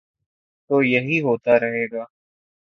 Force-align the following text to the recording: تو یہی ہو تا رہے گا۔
تو 0.69 0.81
یہی 0.83 1.21
ہو 1.21 1.33
تا 1.37 1.53
رہے 1.59 1.85
گا۔ 1.91 2.03